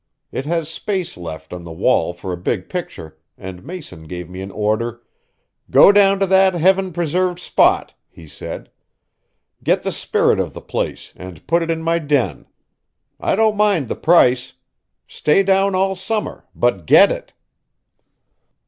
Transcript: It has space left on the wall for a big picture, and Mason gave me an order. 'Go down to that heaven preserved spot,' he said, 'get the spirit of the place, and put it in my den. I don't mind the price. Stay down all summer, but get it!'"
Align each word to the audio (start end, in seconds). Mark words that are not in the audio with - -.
It 0.31 0.47
has 0.47 0.67
space 0.67 1.15
left 1.15 1.53
on 1.53 1.63
the 1.63 1.71
wall 1.71 2.11
for 2.11 2.33
a 2.33 2.47
big 2.55 2.69
picture, 2.69 3.19
and 3.37 3.63
Mason 3.63 4.05
gave 4.07 4.31
me 4.31 4.41
an 4.41 4.49
order. 4.49 5.03
'Go 5.69 5.91
down 5.91 6.19
to 6.21 6.25
that 6.25 6.55
heaven 6.55 6.91
preserved 6.91 7.37
spot,' 7.37 7.93
he 8.09 8.27
said, 8.27 8.71
'get 9.63 9.83
the 9.83 9.91
spirit 9.91 10.39
of 10.39 10.53
the 10.53 10.59
place, 10.61 11.13
and 11.15 11.45
put 11.45 11.61
it 11.61 11.69
in 11.69 11.83
my 11.83 11.99
den. 11.99 12.47
I 13.19 13.35
don't 13.35 13.55
mind 13.55 13.89
the 13.89 13.95
price. 13.95 14.53
Stay 15.07 15.43
down 15.43 15.75
all 15.75 15.93
summer, 15.93 16.45
but 16.55 16.87
get 16.87 17.11
it!'" 17.11 17.33